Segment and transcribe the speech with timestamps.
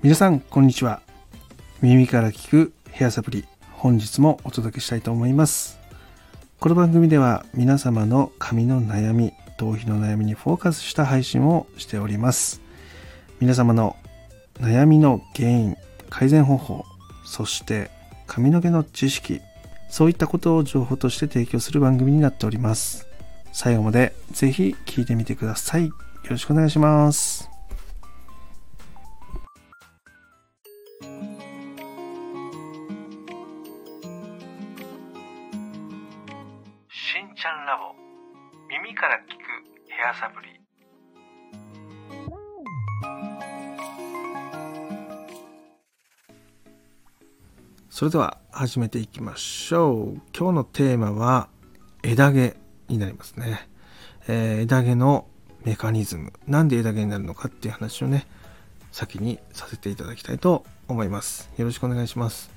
[0.00, 1.02] 皆さんこんにちは。
[1.82, 5.80] 耳から聞くヘアサプリ本日もお届けしたいと思います。
[6.60, 12.60] この番組では皆様の髪の悩み頭皮の悩みにフォーカスした配信をしております。
[13.40, 13.96] 皆様の
[14.60, 15.76] 悩みの原因
[16.10, 16.84] 改善方法
[17.24, 17.90] そして
[18.28, 19.40] 髪の毛の知識
[19.90, 23.08] そういったことを情報として提供する番組になっております。
[23.52, 25.88] 最後までぜひ聞いてみてください。
[25.88, 25.92] よ
[26.30, 27.57] ろしくお願いします。
[39.28, 39.40] 聞く
[39.90, 40.48] ヘアサプリ。
[47.90, 50.20] それでは始めていきましょう。
[50.36, 51.48] 今日のテーマは
[52.02, 52.56] 枝毛
[52.88, 53.68] になりますね、
[54.28, 55.26] えー枝毛の
[55.64, 56.32] メカニズム。
[56.46, 58.26] なんで枝毛になるのかっていう話をね
[58.92, 61.50] 先にさせていただきたいと思います。
[61.58, 62.50] よろしくお願いします。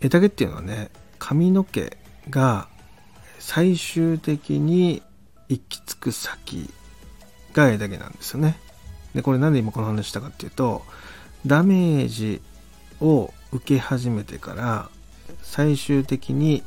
[0.00, 1.96] 枝毛っていうのはね髪の毛
[2.28, 2.68] が
[3.40, 5.02] 最終的に
[5.50, 6.70] 行き着く先
[7.52, 8.56] が枝毛なんですよね。
[9.14, 10.82] でこれなんで今この話したかっていうと
[11.44, 12.40] ダメージ
[13.00, 14.88] を受け始めてから
[15.42, 16.62] 最終的に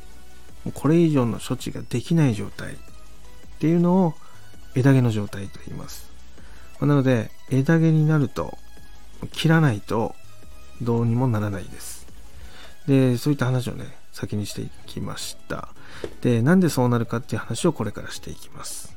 [0.74, 2.76] これ以上の処置ができない状態っ
[3.58, 4.14] ていうのを
[4.74, 6.10] 枝毛の状態と言います。
[6.80, 8.58] なので枝毛になると
[9.32, 10.14] 切らないと
[10.82, 12.06] どうにもならないです。
[12.86, 15.68] でそういった話をね先にしていきました。
[16.22, 18.96] でなんでそうなるかっていう話をこれからしていきます、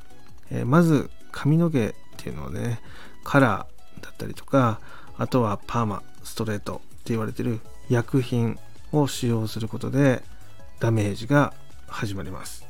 [0.51, 2.79] えーまず髪の毛っていうのはね
[3.23, 4.79] カラーだったりとか
[5.17, 8.57] あとはパーマストレートって言われてる薬品
[8.91, 10.23] を使用することで
[10.79, 11.53] ダメージが
[11.87, 12.65] 始まります。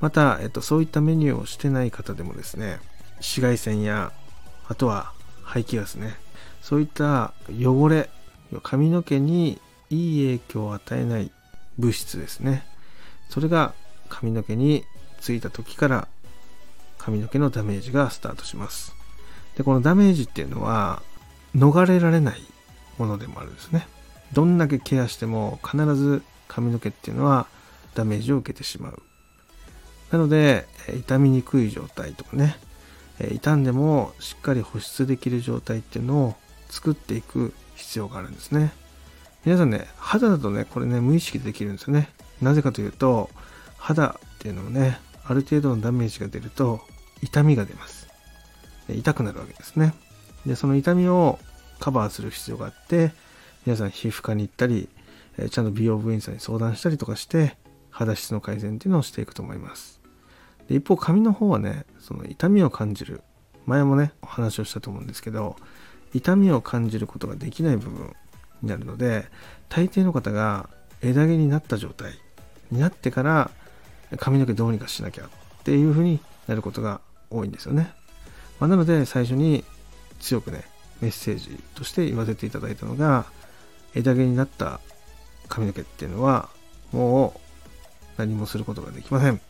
[0.00, 2.78] また、えっと、そういったメニューをしてない方でもですね
[3.16, 4.12] 紫外線や
[4.68, 6.16] あとは排気ガスね
[6.60, 8.10] そういった汚れ
[8.62, 9.58] 髪の毛に
[9.88, 11.32] いい影響を与えない
[11.78, 12.66] 物質ですね。
[13.28, 13.74] それが
[14.08, 14.84] 髪の毛に
[15.20, 16.08] ついた時から
[16.98, 18.94] 髪の毛のダメージがスタートします。
[19.56, 21.02] でこのダメージっていうのは
[21.54, 22.42] 逃れられない
[22.98, 23.86] ものでもあるんですね。
[24.32, 27.46] どんだけケアしても必ず髪の毛っていうのは
[27.94, 29.02] ダメージを受けてしまう。
[30.10, 32.56] なのでえー傷みにくい状態とかね
[33.18, 36.34] え傷んでもしっかり保湿できる状態っていうのを
[36.68, 38.72] 作っていく必要があるんですね。
[39.44, 42.10] 皆さんね肌だとねこれね無意識でできるんですよね。
[42.42, 43.30] なぜかというと
[43.78, 46.80] 肌っていうのもねある程度のダメージが出ると
[47.22, 48.06] 痛みが出ます。
[48.88, 49.94] 痛くなるわけですね。
[50.44, 51.38] でその痛みを
[51.80, 53.12] カバーする必要があって
[53.64, 54.88] 皆さん皮膚科に行ったり
[55.50, 57.56] ちゃんと美容部員さんに相談したりとかして
[57.90, 60.00] 肌質の改善っていうのをしていくと思います。
[60.68, 63.22] で一方髪の方はねその痛みを感じる
[63.66, 65.56] 前もねお話をしたと思うんですけど
[66.14, 68.14] 痛みを感じることができない部分
[68.62, 69.26] になるので
[69.68, 70.70] 大抵の方が
[71.02, 72.12] 枝毛になった状態
[72.70, 73.50] になってから
[74.18, 75.28] 髪の毛どうにかしなきゃっ
[75.64, 77.00] ていう風になることが
[77.30, 77.92] 多いんですよね、
[78.60, 79.64] まあなので最初に
[80.20, 80.64] 強くね
[81.00, 83.26] メッセージとして言わせていただいたのが
[83.94, 84.80] 枝毛になった
[85.48, 86.48] 髪の毛っていうのは
[86.92, 87.40] もう
[88.16, 89.40] 何もすることができません。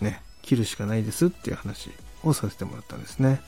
[0.00, 1.90] ね切るしかないですっていう話
[2.22, 3.40] をさせてもらったんですね。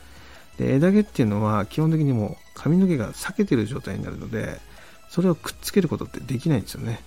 [0.58, 4.60] で枝毛っていうのは基本的にもう髪の毛が裂けてる状態になるので
[5.08, 7.00] それをくっつけることってできないんですよね。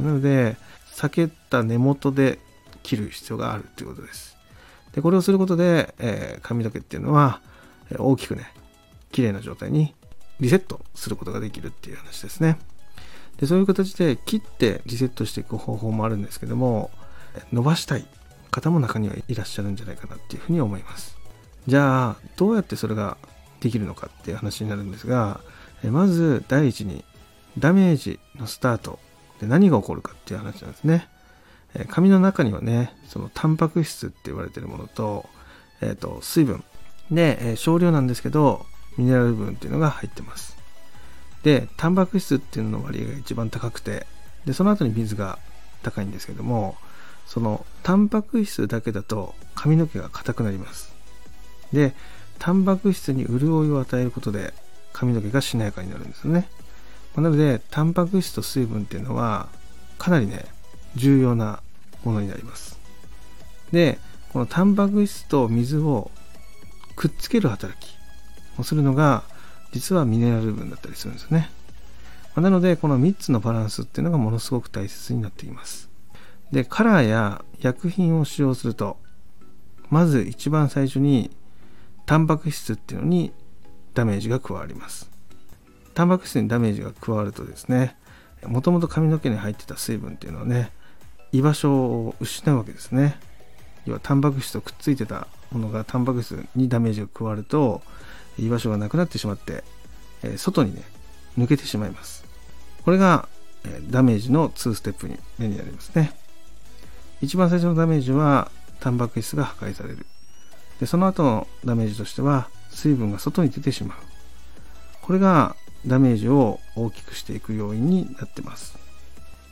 [0.00, 0.56] なので
[1.02, 2.38] 裂けた根元で
[2.82, 4.36] 切る必要があるっていうことです。
[4.92, 7.40] でこれをすることで、えー髪の毛っていうのは
[7.90, 8.52] え大きくね
[9.12, 9.94] 綺麗な状態に
[10.40, 12.58] リセットすることができるっていう話ですね。
[13.38, 16.90] でそういう形で切ってリセットしていく方法もあるんですけども
[17.52, 18.06] 伸ばしたい
[18.50, 21.16] 方も中にはいらっしゃるんじゃないかなっていうふうに思います。
[21.66, 23.18] じゃあどうやってそれが
[23.60, 25.40] できるのかっていう話になるんですが
[25.82, 27.04] えまず第一に
[27.58, 28.98] ダメージのスタート
[29.40, 31.08] で何が起こるかっていう話なんですね。
[31.74, 35.28] えー髪の中にはねそのタンパク質って言われてるものと,、
[35.80, 36.64] えーと水分。
[37.10, 38.66] で、えー少量なんですけど
[38.96, 40.56] ミネラル分っていうのが入ってます。
[41.42, 44.06] でタンパク質っていうのの割合が一番高くて
[44.46, 45.38] でその後に水が
[45.82, 46.76] 高いんですけども
[47.26, 50.94] そのタンパク質だけだと髪の毛が硬くなります。
[51.72, 51.94] で
[52.38, 54.54] タンパク質に潤いを与えることで
[54.92, 56.48] 髪の毛がしなやかになるんですよね。
[57.16, 59.48] まなのでタンパク質と水分っていうのは
[59.98, 60.44] かなりね
[60.94, 61.60] 重要な
[62.04, 62.78] ものになります。
[63.72, 63.98] で
[64.32, 66.10] このタンパク質と水を
[66.94, 67.96] くっつける働き
[68.58, 69.24] をするのが
[69.72, 71.50] 実はミネラル分だったりするんですね。
[72.34, 75.88] まなのでこの3つのバランスっていうのがものすごく大切になっています。
[76.52, 78.98] でカラーや薬品を使用すると
[79.88, 81.30] まず一番最初に
[82.04, 83.32] タンパク質っていうのに
[83.94, 85.15] ダメージが加わります。
[85.96, 87.96] タンパク質にダメージが加わるとですね
[88.44, 90.70] もともと髪の毛に入ってた水分っていうのはね
[91.32, 93.18] 居場所を失うわけですね。
[93.84, 97.82] 要はタンパク質とくっついてたものがタンパク質にダメージが加わると
[98.38, 99.64] 居場所がなくなってしまって、
[100.22, 100.82] え外にね
[101.38, 102.24] 抜けてしまいます。
[102.84, 103.28] これが、
[103.64, 106.12] えダメージの2ステップに目になりますね。
[107.20, 108.50] 一番最初のダメージは
[108.80, 110.06] タンパク質が破壊される。
[110.80, 113.98] でその後のダメージとしては水分が外に出てしまう。
[115.02, 118.76] これがダメージを大きくしていく要因になってます。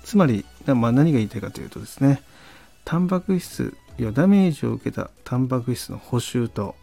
[0.04, 2.22] つまり、まあ、何が言いたいかというとですね
[2.84, 6.74] タンパク質要はダメージを受けたタンパク質の補修と、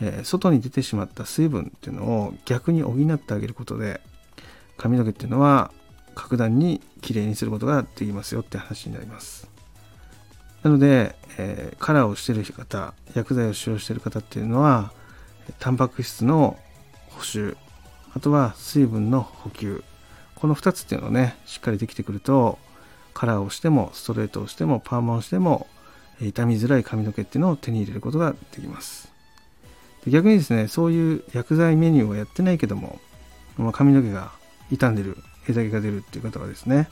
[0.00, 4.00] えー、外に出てしまった水分っていうのを逆に補ってあげることで
[4.76, 5.72] 髪の毛っていうのは
[6.14, 9.48] 格段にきれいにすることができますよって話になります。
[10.62, 14.92] なので、えー、カラーをしてる方薬剤を使用している方っていうのは
[15.60, 16.58] タンパク質の
[17.10, 17.56] 補修
[18.14, 19.84] あとは水分の補給。
[20.34, 22.58] この2つっていうのをねしっかりできてくると
[23.12, 25.66] カラーをしてもストレートをしてもパーマをしても
[26.20, 29.12] 傷みづらい髪の毛っていうのを手に入れることができます。
[30.06, 33.00] 逆にですねそういう薬剤メニューをやってないけども、
[33.56, 34.30] まあ、髪の毛が
[34.70, 35.16] 傷んでる
[35.48, 36.88] 枝毛が出るっていう方はですね、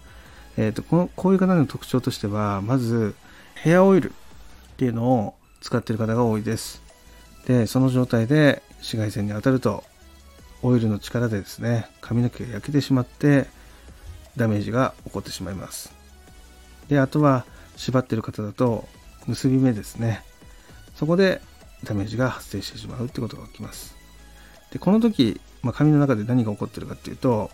[0.57, 3.15] えーと、このこういう方の特徴としてはまず
[3.55, 4.13] ヘアオイルっ
[4.77, 6.83] ていうのを使ってる方が多いです。
[7.47, 9.85] でその状態で紫外線に当たると
[10.67, 13.47] オイルの力でですね髪の毛が焼けてしまって
[14.37, 15.95] ダメージが起こってしまいます。
[16.89, 17.47] であとは
[17.77, 18.85] 縛ってる方だと
[19.29, 20.25] 結び目ですね。
[20.97, 21.41] そこで
[21.85, 23.95] ダメージが発生してしまうってことが起きます。
[24.73, 27.53] でこの時、まあ、髪の中で何が起こってるかっていうと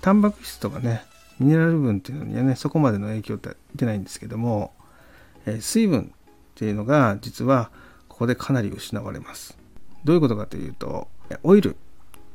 [0.00, 1.02] タンパク質とかね
[1.38, 4.72] ミネラル分っていうのにはねそこまでの影響って出ないんですけども、
[5.46, 7.70] え、水分っていうのが実は
[8.08, 9.56] ここでかなり失われます。
[10.02, 11.06] どういうことかというと
[11.44, 11.76] オイル。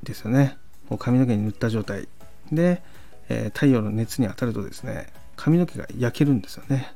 [0.03, 0.57] ですよね。
[0.89, 2.07] もう髪の毛に塗った状態。
[2.51, 2.81] で、
[3.29, 6.93] えー、太陽の熱に当たるとですね髪の毛が焼けるんですよね。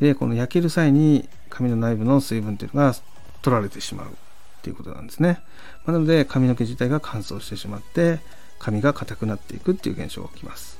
[0.00, 2.94] でこの焼ける際に髪の内部の水分っていうのが
[3.42, 4.10] 取られてしまうっ
[4.62, 5.40] ていうことなんですね、
[5.84, 8.20] まあ、なので髪の毛自体が乾燥してしまって
[8.58, 10.78] 髪が硬くなっていくっていう現象が起きます。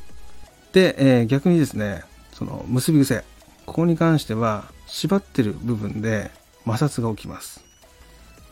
[0.73, 3.25] で、えー、逆にですねその結び癖。
[3.67, 6.31] ここに関しては縛ってる部分で
[6.64, 7.64] 摩擦が起きます。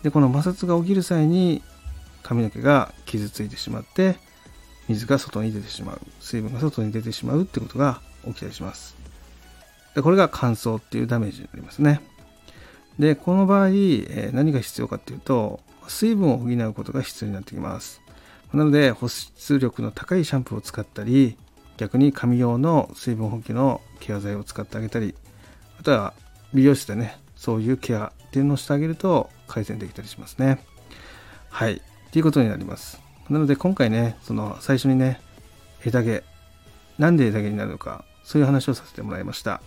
[0.02, 1.62] でこの摩擦が起きる際に
[2.26, 4.16] 髪の毛が傷ついてしまって
[4.88, 6.00] 水が外に出てしまう。
[6.20, 8.96] 水分が外に出てしまうってことが起きたりします。
[9.94, 12.00] でこれが乾燥っていうダメージになりますね。
[12.98, 18.02] でこの場合、え何が必要かっていうと水分を補うことが必要になってきます。
[18.52, 21.36] なので保湿力の高いシャンプーを使ったり
[21.76, 25.14] 逆に髪用の水分補給のケア剤を使ってあげたり
[25.78, 26.14] あとは
[26.54, 30.58] 美容室でねそういうケアっていうのをしてあげると改善できたりしますね。
[31.50, 31.82] はい。
[32.08, 33.00] っていうことになります。
[33.28, 35.20] なので今回ね、その最初にね、
[35.84, 36.22] 枝毛、
[36.98, 39.60] なんで枝毛になるのか、そういう話をさせてもらいました。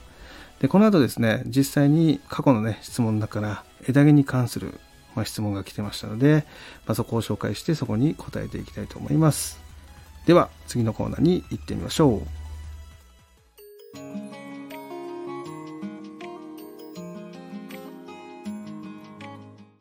[0.59, 4.79] で、この後ですね、実際に過去のね、質問の中から枝毛に関する、
[5.15, 6.45] まあ、質問が来てましたので、
[6.85, 9.59] まあ、そこを紹介してそこに答えていきたいと思います。
[10.25, 12.19] では、次のコーナーに行ってみましょう。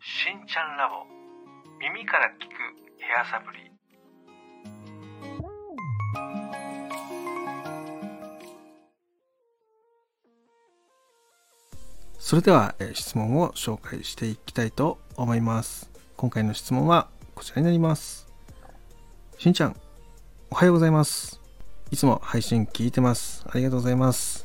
[0.01, 1.05] しんちゃんラボ
[1.81, 2.48] 耳から聞
[3.09, 3.73] ヘアサプリ。
[12.19, 15.91] それでは、え質問を紹介していきたいと思います。
[16.19, 18.29] 今回の質問はこちらになります。
[19.39, 19.77] しんちゃん
[20.51, 21.41] おはようございます。
[21.91, 23.43] いつも配信聞いてます。
[23.49, 24.45] ありがとうございます。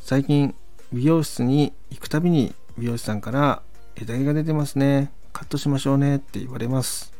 [0.00, 0.52] 最近
[0.92, 3.62] 美容室に行くたびに美容師さんから
[3.94, 5.12] 枝毛が出てますね。
[5.32, 7.17] カットしましょうねって言われます。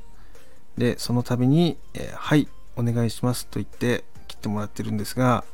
[0.79, 5.45] で、その度に、えー、はい、お願いしますと言って切ってもらってるんですが、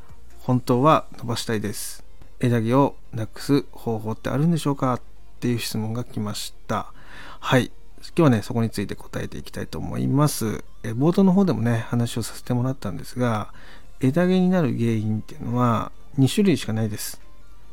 [0.40, 2.04] 本当は伸ばしたいです。
[2.40, 4.94] 枝毛をなくす方法ってあるんでしょうか？
[4.94, 5.00] っ
[5.40, 6.92] ていう質問が来ました。
[7.40, 7.72] はい。
[7.98, 10.62] 今日はね、そこについて答えていきたいと思います。
[10.82, 13.52] え冒頭の方でもね、話をさせてもらったんですが、
[14.00, 17.20] 枝毛になる原因っていうのは2種類しかないです。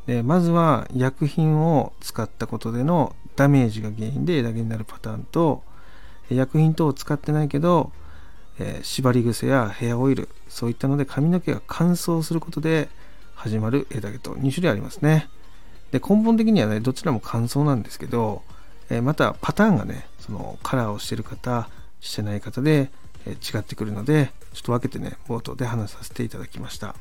[0.06, 5.62] でまずは薬品を使ったことでのダメージが原因で枝毛になるパターンと
[6.34, 7.92] 薬品等を使ってないけど、
[8.58, 12.88] えー、縛り癖やヘアオイルそういったので髪の毛が乾燥することで
[13.34, 15.28] 始まる枝毛と2種類ありますね。
[15.90, 18.42] で根本的にはねどちらも乾燥なんですけど、
[18.88, 21.68] えー、またパターンがねそのカラーをしてる方
[22.00, 22.90] してない方で、
[23.26, 26.94] えー、違ってくるのでちょっと分けてね冒頭で話させていただきました。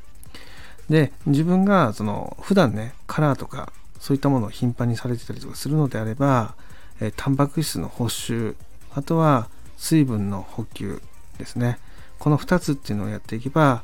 [0.90, 6.56] で自分がその普段ねカラーとかそういったものを頻繁にされてたりとかするのであれば、
[7.00, 8.56] えタンパク質の補修
[8.94, 11.02] あとは水分の補給
[11.38, 11.80] ですね。
[12.20, 13.84] この2つっていうのをやっていけば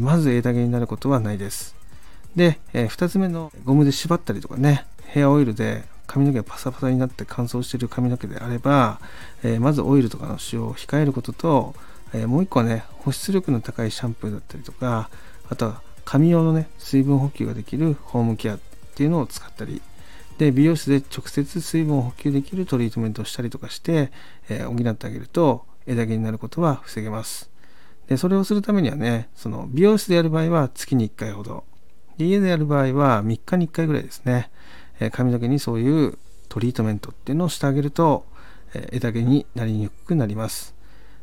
[0.00, 1.74] まず枝毛になることはないです。
[2.36, 9.00] で、え、2つ目のゴムで縛ったりとかねヘアオイルで髪の毛がパサパサになって乾燥している髪の毛であれば、
[9.42, 11.74] え、まずオイルとかの使用を控えることと、
[12.14, 15.08] え、もう一個はね保湿力の高いシャンプーだったりとか
[15.48, 18.58] あとは髪用のね水分補給ができるホームケアっ
[18.94, 19.80] ていうのを使ったり
[20.38, 24.10] で美容室で直接水分を補給できるトリートメントをしたりとかして、
[24.48, 27.50] えー、補ってあげると枝毛になることは防げます。
[28.08, 31.64] でそれをするためにはねその美容室でやる場合は月に1回ほど。
[32.18, 34.50] 家でやる場合は3日に1回ぐらいですね、
[35.00, 38.26] えー、髪の毛にそういうトリートメントっていうのをしてあげると、
[38.74, 40.74] えー、枝毛になりにくくなります。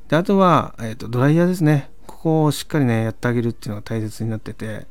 [0.08, 1.92] であとは、えーと、ドライヤーですね。
[2.08, 4.88] ここをしっかりねやってあげるっていうのが大切になってて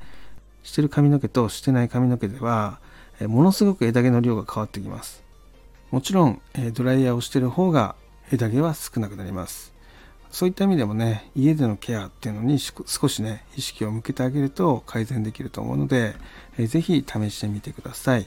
[0.63, 2.81] してる髪の毛としてない髪の毛では、
[3.21, 5.23] え、ものすごく枝毛の量が変わってきます。
[5.91, 7.95] もちろん、え、ドライヤーをしてる方が
[8.33, 9.79] 枝毛は少なくなります。
[10.31, 16.15] そういった意味でもね家でのケアっていうのに少しね意識を向けてあげると改善できると思うので、
[16.59, 18.27] えー、ぜひ試してみてください、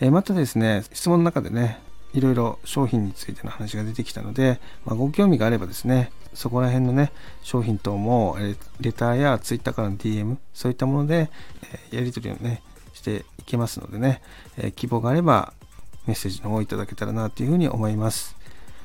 [0.00, 1.80] え、またですね質問の中でね
[2.14, 8.36] いろいろ商品についての話が出てきたので、まあ、ご興味があればですねそこら辺のね商品等も
[8.80, 11.30] レターや Twitter からの DM そういったもので、
[11.92, 12.62] え、やり取りをね
[12.94, 14.22] していけますのでね、
[14.56, 15.52] えー、希望があれば
[16.06, 18.36] メッセージの方をいただけたらなというふうに思います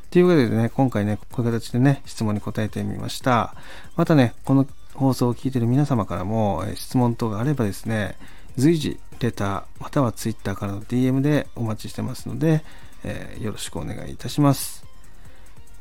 [0.10, 3.56] というわけでね、今回ね、こういう形でね、質問に答えてみました。
[3.98, 8.18] またね、この放送を聞いている皆様からも、え質問等があればですね、
[8.56, 12.64] 随時、レター、または Twitter からの DM でお待ちしてますので、
[13.04, 14.86] えー、よろしくお願いいたします。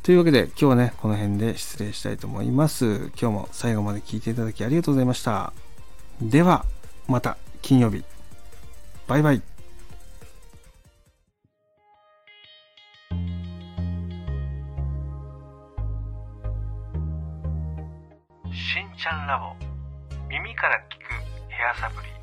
[0.03, 3.11] というわけで、今日はね、この辺で失礼したいと思います。
[3.21, 5.53] 今日も最後まで聞いていただきありがとうございました。
[6.21, 6.65] では、
[7.07, 8.16] また金曜日。
[9.07, 9.43] バイバイ。
[18.99, 19.55] ちゃんラボ
[20.29, 21.05] 耳から聞く
[21.53, 22.16] ヘアサプリ